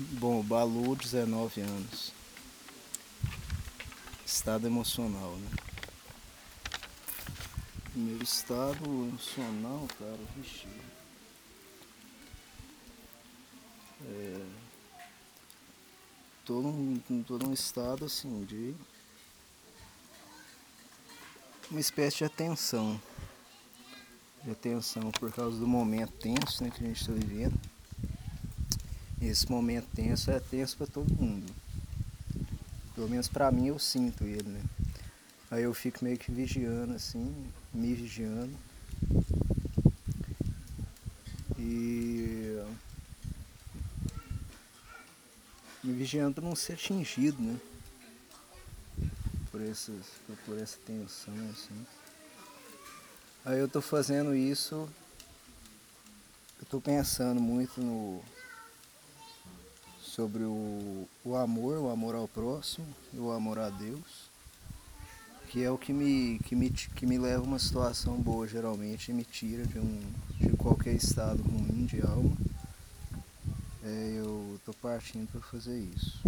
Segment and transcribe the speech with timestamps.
[0.00, 2.12] Bom, Balu, 19 anos.
[4.24, 5.50] Estado emocional, né?
[7.96, 10.68] Meu estado emocional, cara, vixi.
[14.04, 14.46] É,
[16.44, 18.76] tô, num, tô num estado assim de
[21.72, 23.02] uma espécie de atenção.
[24.44, 27.77] De atenção por causa do momento tenso né, que a gente está vivendo.
[29.20, 31.52] Esse momento tenso é tenso para todo mundo.
[32.94, 34.62] Pelo menos para mim eu sinto ele, né?
[35.50, 37.34] Aí eu fico meio que vigiando assim,
[37.72, 38.56] me vigiando.
[41.58, 42.62] E
[45.82, 47.58] me vigiando para não ser atingido, né?
[49.50, 50.04] Por, esses,
[50.44, 51.86] por essa tensão, assim.
[53.44, 54.88] Aí eu tô fazendo isso,
[56.60, 58.22] eu tô pensando muito no
[60.18, 64.28] sobre o, o amor, o amor ao próximo e o amor a Deus,
[65.48, 69.12] que é o que me, que me, que me leva a uma situação boa geralmente
[69.12, 70.00] e me tira de, um,
[70.40, 72.36] de qualquer estado ruim de alma.
[73.84, 76.20] É, eu tô partindo para fazer isso.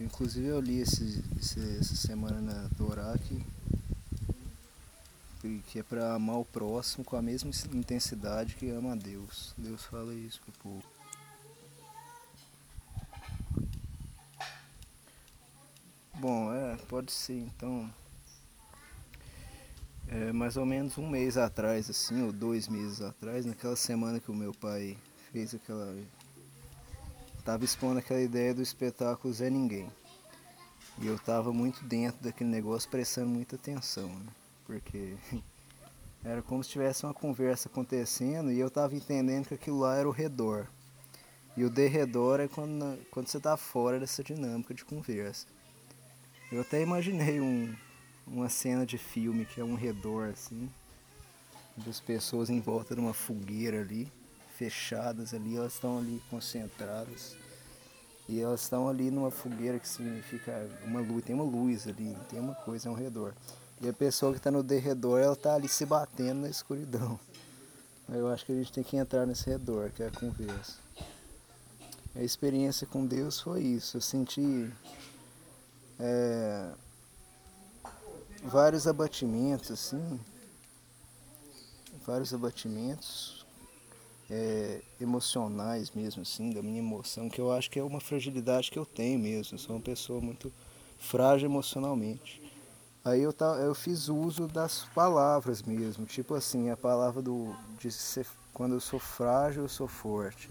[0.00, 3.40] Inclusive eu li esse, esse, essa semana na Torá que,
[5.68, 9.54] que é para amar o próximo com a mesma intensidade que ama a Deus.
[9.56, 10.99] Deus fala isso pro povo.
[16.20, 17.90] Bom, é, pode ser então.
[20.06, 24.30] É, mais ou menos um mês atrás, assim, ou dois meses atrás, naquela semana que
[24.30, 24.98] o meu pai
[25.32, 25.96] fez aquela.
[27.42, 29.90] Tava expondo aquela ideia do espetáculo Zé Ninguém.
[30.98, 34.26] E eu tava muito dentro daquele negócio, prestando muita atenção, né?
[34.66, 35.16] Porque
[36.22, 40.06] era como se tivesse uma conversa acontecendo e eu tava entendendo que aquilo lá era
[40.06, 40.66] o redor.
[41.56, 45.46] E o derredor é quando, quando você tá fora dessa dinâmica de conversa.
[46.52, 47.72] Eu até imaginei um,
[48.26, 50.68] uma cena de filme que é um redor assim,
[51.76, 54.10] das pessoas em volta de uma fogueira ali,
[54.56, 57.36] fechadas ali, elas estão ali concentradas.
[58.28, 62.40] E elas estão ali numa fogueira que significa uma luz, tem uma luz ali, tem
[62.40, 63.32] uma coisa ao redor.
[63.80, 67.18] E a pessoa que está no derredor, ela está ali se batendo na escuridão.
[68.08, 70.78] Eu acho que a gente tem que entrar nesse redor, que é a conversa.
[72.14, 73.96] A experiência com Deus foi isso.
[73.96, 74.68] Eu senti
[76.00, 76.72] é,
[78.44, 80.18] vários abatimentos, assim,
[82.06, 83.44] vários abatimentos
[84.30, 88.78] é, emocionais mesmo, assim, da minha emoção, que eu acho que é uma fragilidade que
[88.78, 89.54] eu tenho mesmo.
[89.54, 90.52] Eu sou uma pessoa muito
[90.98, 92.40] frágil emocionalmente.
[93.04, 98.26] Aí eu, eu fiz uso das palavras mesmo, tipo assim, a palavra do, de ser,
[98.52, 100.50] quando eu sou frágil, eu sou forte.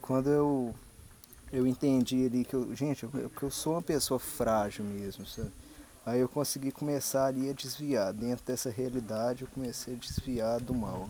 [0.00, 0.74] Quando eu
[1.52, 5.50] eu entendi ali que eu, gente, eu, que eu sou uma pessoa frágil mesmo, sabe?
[6.04, 8.12] Aí eu consegui começar ali a desviar.
[8.12, 11.08] Dentro dessa realidade eu comecei a desviar do mal.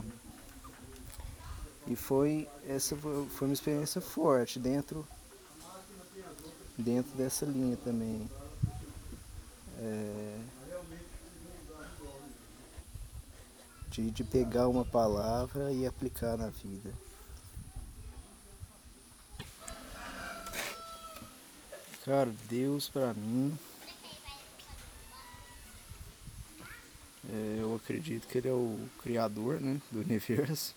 [1.87, 5.06] E foi essa foi uma experiência forte dentro
[6.77, 8.28] dentro dessa linha também.
[9.81, 10.38] É,
[13.91, 16.93] de, de pegar uma palavra e aplicar na vida.
[22.08, 23.52] Cara, Deus para mim.
[27.30, 30.74] É, eu acredito que ele é o criador né, do universo.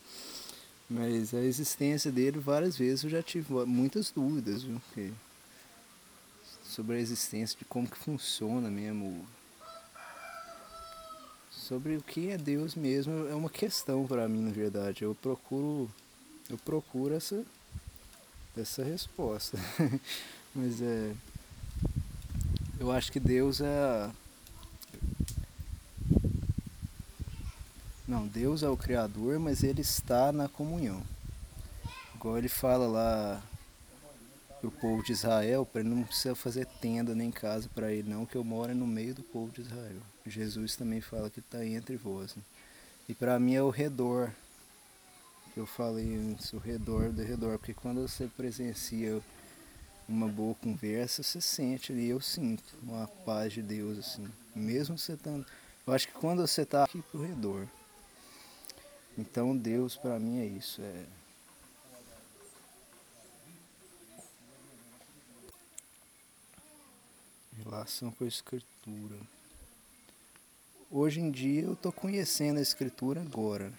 [0.89, 4.81] Mas a existência dele várias vezes eu já tive muitas dúvidas, viu?
[6.65, 9.25] Sobre a existência, de como que funciona mesmo.
[11.49, 15.05] Sobre o que é Deus mesmo é uma questão para mim, na verdade.
[15.05, 15.89] Eu procuro
[16.49, 17.41] eu procuro essa
[18.57, 19.57] essa resposta.
[20.53, 21.13] Mas é.
[22.79, 24.11] Eu acho que Deus é.
[28.07, 31.01] Não, Deus é o Criador, mas Ele está na comunhão.
[32.21, 33.41] Igual ele fala lá
[34.59, 38.27] pro povo de Israel, para ele não precisa fazer tenda nem casa para ele, não,
[38.27, 39.99] que eu moro no meio do povo de Israel.
[40.27, 42.35] Jesus também fala que está entre vós.
[42.35, 42.43] Né?
[43.09, 44.31] E para mim é o redor.
[45.53, 49.19] Que eu falei antes, o redor do redor, porque quando você presencia
[50.11, 54.27] uma boa conversa, você sente ali, eu sinto uma paz de Deus, assim.
[54.53, 55.45] Mesmo você estando.
[55.87, 57.67] Eu acho que quando você está aqui pro redor.
[59.17, 60.81] Então Deus para mim é isso.
[60.81, 61.05] É...
[67.63, 69.17] Relação com a escritura.
[70.89, 73.71] Hoje em dia eu estou conhecendo a escritura agora.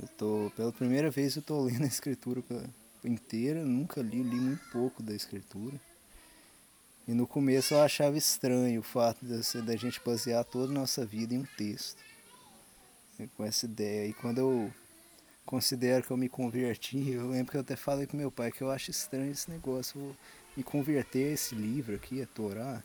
[0.00, 2.64] Eu tô, pela primeira vez eu estou lendo a escritura pela,
[3.04, 5.80] inteira, nunca li, li muito pouco da escritura.
[7.08, 9.24] E no começo eu achava estranho o fato
[9.64, 11.98] da gente basear toda a nossa vida em um texto.
[13.36, 14.06] Com essa ideia.
[14.06, 14.72] E quando eu
[15.44, 18.62] considero que eu me converti, eu lembro que eu até falei com meu pai que
[18.62, 20.16] eu acho estranho esse negócio, vou
[20.56, 22.82] me converter a esse livro aqui, a Torá.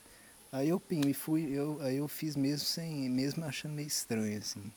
[0.51, 4.37] Aí eu pim, e fui, eu, aí eu fiz mesmo sem, mesmo achando meio estranho,
[4.39, 4.71] assim.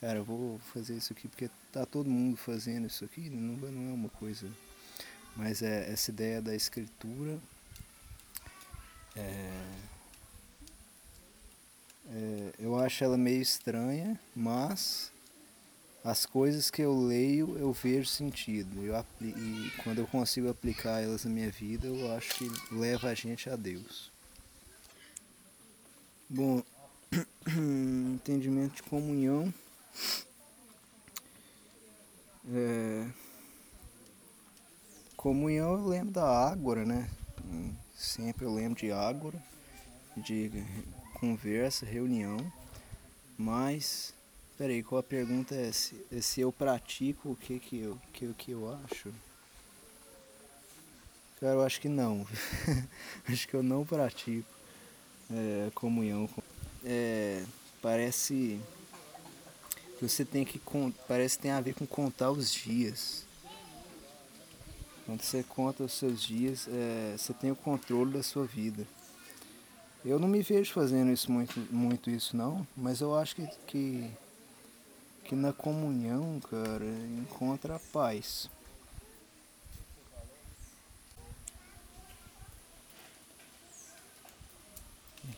[0.00, 3.90] Cara, eu vou fazer isso aqui porque tá todo mundo fazendo isso aqui, não, não
[3.90, 4.50] é uma coisa.
[5.36, 7.38] Mas é essa ideia da escritura
[9.16, 9.62] é,
[12.08, 15.12] é, eu acho ela meio estranha, mas
[16.04, 18.82] as coisas que eu leio eu vejo sentido.
[18.82, 23.14] Eu, e quando eu consigo aplicar elas na minha vida, eu acho que leva a
[23.14, 24.10] gente a Deus.
[26.28, 26.62] Bom,
[28.14, 29.52] entendimento de comunhão.
[32.52, 33.06] É,
[35.20, 37.06] comunhão eu lembro da Ágora, né?
[37.94, 39.38] Sempre eu lembro de Ágora,
[40.16, 40.50] de
[41.20, 42.38] conversa, reunião,
[43.36, 44.14] mas
[44.56, 48.30] Peraí, qual a pergunta é se, é se eu pratico o que que eu, que,
[48.34, 49.10] que eu acho?
[51.40, 52.26] Cara, eu acho que não.
[53.26, 54.46] acho que eu não pratico
[55.30, 56.28] é, comunhão.
[56.84, 57.42] É,
[57.80, 58.60] parece
[60.00, 60.60] você tem que
[61.08, 63.24] parece que tem a ver com contar os dias.
[65.10, 68.86] Quando você conta os seus dias, é, você tem o controle da sua vida.
[70.04, 74.10] Eu não me vejo fazendo isso muito, muito isso não, mas eu acho que, que
[75.24, 76.84] que na comunhão, cara,
[77.18, 78.48] encontra a paz.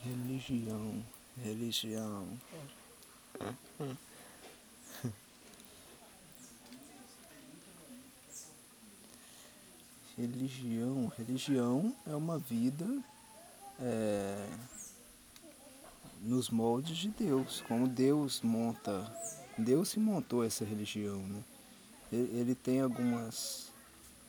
[0.05, 1.03] Religião,
[1.43, 2.29] religião.
[10.17, 12.87] Religião, religião é uma vida
[13.81, 14.49] é,
[16.21, 19.11] nos moldes de Deus, como Deus monta
[19.59, 21.43] Deus se montou essa religião, né?
[22.11, 23.71] Ele, ele tem algumas.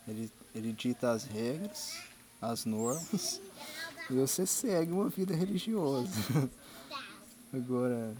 [0.07, 1.97] Ele, ele dita as regras,
[2.41, 3.41] as normas,
[4.09, 6.11] e você segue uma vida religiosa.
[7.53, 8.15] Agora.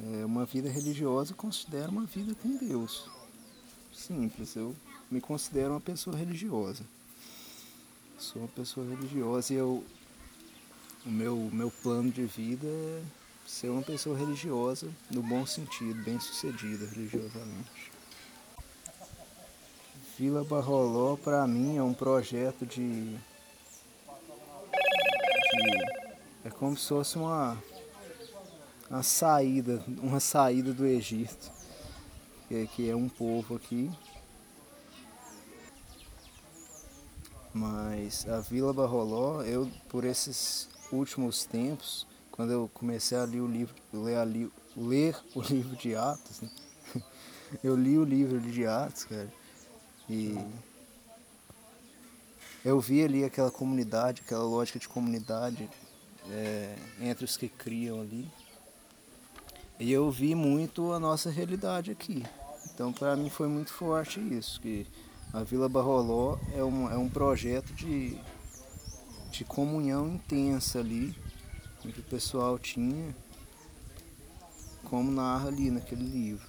[0.00, 3.10] É, uma vida religiosa considera uma vida com Deus.
[3.98, 4.76] Simples, eu
[5.10, 6.84] me considero uma pessoa religiosa.
[8.16, 9.84] Sou uma pessoa religiosa e eu
[11.04, 13.02] o meu, meu plano de vida é
[13.46, 17.90] ser uma pessoa religiosa, no bom sentido, bem sucedida religiosamente.
[20.18, 23.18] Vila Barroló, para mim, é um projeto de, de.
[26.44, 27.56] É como se fosse uma,
[28.90, 31.57] uma saída, uma saída do Egito,
[32.48, 33.90] que é, um povo aqui.
[37.52, 43.46] Mas a Vila Barroló, eu por esses últimos tempos, quando eu comecei a ler o
[43.46, 46.50] livro, ler, ler o livro de Atos, né?
[47.62, 49.32] eu li o livro de Atos, cara,
[50.08, 50.38] e
[52.64, 55.68] eu vi ali aquela comunidade, aquela lógica de comunidade
[56.30, 58.30] é, entre os que criam ali.
[59.80, 62.24] E eu vi muito a nossa realidade aqui.
[62.78, 64.86] Então para mim foi muito forte isso, que
[65.32, 68.16] a Vila Barroló é um, é um projeto de
[69.30, 71.14] de comunhão intensa ali,
[71.80, 73.14] que o pessoal tinha,
[74.84, 76.46] como narra ali naquele livro.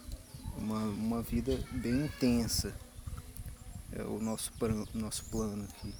[0.57, 2.75] Uma, uma vida bem intensa.
[3.91, 4.51] É o nosso,
[4.93, 5.93] nosso plano aqui.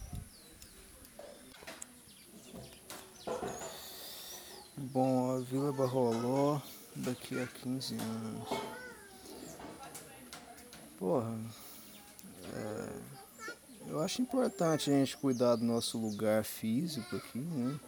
[4.77, 6.59] Bom, a Vila Barroló
[6.95, 8.68] daqui a 15 anos.
[10.99, 11.33] Porra.
[12.53, 13.09] É
[13.89, 17.79] eu acho importante a gente cuidar do nosso lugar físico aqui, né?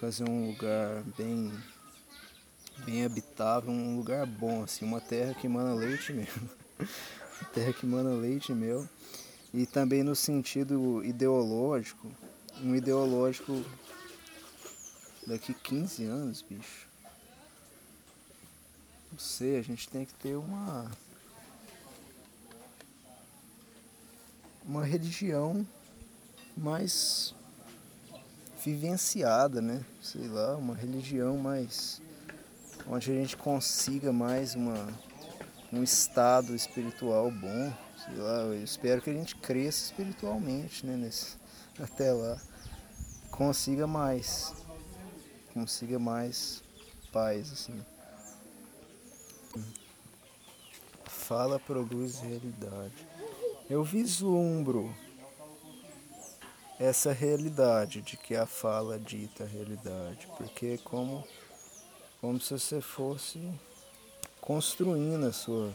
[0.00, 1.52] Fazer um lugar bem,
[2.86, 6.48] bem habitável, um lugar bom, assim, uma terra que mana leite mesmo.
[7.52, 8.88] terra que mana leite meu.
[9.52, 12.10] E também no sentido ideológico,
[12.62, 13.62] um ideológico
[15.26, 16.88] daqui 15 anos, bicho.
[19.12, 20.90] Não sei, a gente tem que ter uma
[24.68, 25.66] uma religião
[26.54, 27.34] mais
[28.62, 29.82] vivenciada, né?
[30.02, 32.02] Sei lá, uma religião mais
[32.86, 34.86] onde a gente consiga mais uma
[35.72, 37.72] um estado espiritual bom,
[38.04, 41.36] sei lá, eu espero que a gente cresça espiritualmente, né, nesse
[41.80, 42.40] até lá.
[43.30, 44.54] Consiga mais.
[45.54, 46.62] Consiga mais
[47.10, 47.82] paz assim.
[51.28, 53.07] fala produz realidade.
[53.70, 54.94] Eu vislumbro
[56.80, 61.22] essa realidade de que a fala dita a realidade, porque é como
[62.20, 63.52] como se você fosse
[64.40, 65.72] construindo a sua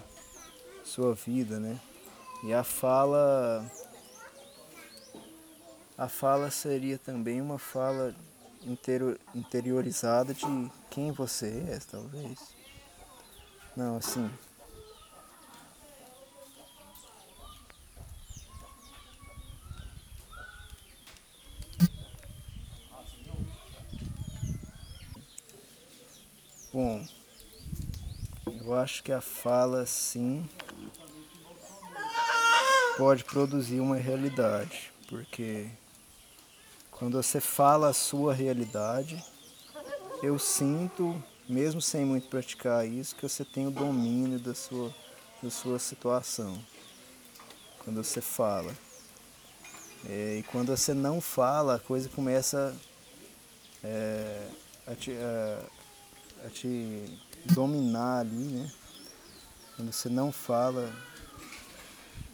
[0.84, 1.80] sua vida, né?
[2.44, 3.64] E a fala
[5.96, 8.16] a fala seria também uma fala
[8.66, 12.40] interior, interiorizada de quem você é, talvez.
[13.78, 14.30] Não, assim.
[26.74, 27.06] Bom,
[28.74, 30.50] eu acho que a fala sim
[32.98, 35.68] pode produzir uma realidade, porque
[36.90, 39.24] quando você fala a sua realidade,
[40.24, 44.92] eu sinto, mesmo sem muito praticar isso, que você tem o domínio da sua,
[45.42, 46.60] da sua situação.
[47.84, 48.74] Quando você fala.
[50.10, 52.76] É, e quando você não fala, a coisa começa
[53.84, 54.48] é,
[54.88, 58.72] a, te, a, a te dominar ali, né?
[59.76, 60.94] Quando você não fala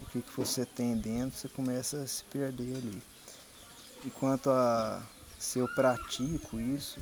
[0.02, 3.02] o que, que você tem dentro, você começa a se perder ali.
[4.06, 5.02] E quanto a
[5.40, 7.00] se eu pratico isso,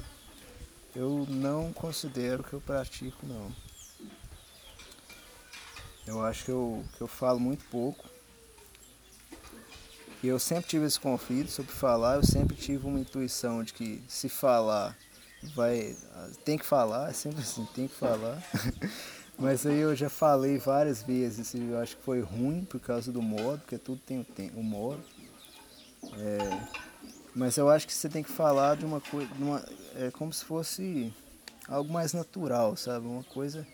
[0.95, 3.51] eu não considero que eu pratico não.
[6.05, 8.07] Eu acho que eu, que eu falo muito pouco.
[10.21, 14.03] E eu sempre tive esse conflito sobre falar, eu sempre tive uma intuição de que
[14.07, 14.95] se falar,
[15.55, 15.95] vai.
[16.43, 18.41] Tem que falar, é sempre assim, tem que falar.
[19.39, 23.11] Mas aí eu já falei várias vezes e eu acho que foi ruim por causa
[23.11, 24.25] do modo, porque tudo tem
[24.55, 25.03] um modo.
[26.17, 26.67] É,
[27.35, 29.29] mas eu acho que você tem que falar de uma coisa,
[29.95, 31.13] é como se fosse
[31.67, 33.05] algo mais natural, sabe?
[33.05, 33.67] Uma coisa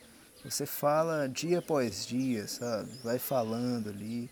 [0.44, 2.92] você fala dia após dia, sabe?
[3.01, 4.30] Vai falando ali.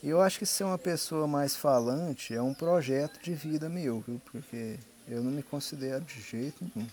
[0.00, 4.00] E eu acho que ser uma pessoa mais falante é um projeto de vida meu,
[4.00, 4.20] viu?
[4.24, 4.78] Porque
[5.08, 6.88] eu não me considero de jeito nenhum.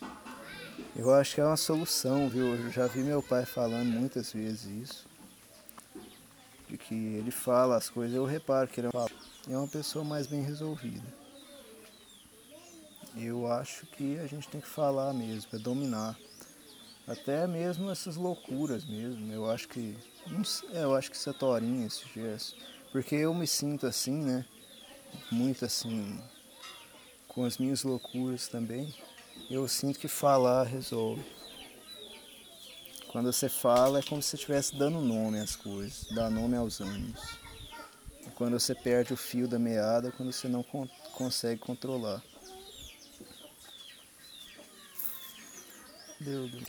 [0.96, 2.56] Eu acho que é uma solução, viu?
[2.56, 5.08] Eu já vi meu pai falando muitas vezes isso.
[6.68, 8.90] De que ele fala as coisas, eu reparo que ele
[9.48, 11.06] é uma pessoa mais bem resolvida.
[13.18, 16.18] Eu acho que a gente tem que falar mesmo, é dominar.
[17.08, 19.32] Até mesmo essas loucuras mesmo.
[19.32, 19.98] Eu acho que.
[20.72, 22.56] É, eu acho que isso é torinho, esse gesto.
[22.92, 24.46] Porque eu me sinto assim, né?
[25.32, 26.20] Muito assim.
[27.40, 28.94] Com as minhas loucuras também.
[29.50, 31.24] Eu sinto que falar resolve.
[33.08, 36.82] Quando você fala é como se você estivesse dando nome às coisas, dá nome aos
[36.82, 37.40] ânimos.
[38.36, 42.22] quando você perde o fio da meada, quando você não con consegue controlar.
[46.20, 46.62] Deus.